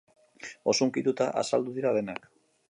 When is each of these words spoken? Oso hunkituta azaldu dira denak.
Oso 0.73 0.87
hunkituta 0.87 1.27
azaldu 1.43 1.77
dira 1.77 1.93
denak. 1.99 2.27